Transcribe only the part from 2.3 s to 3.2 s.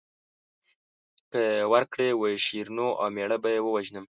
شیرینو او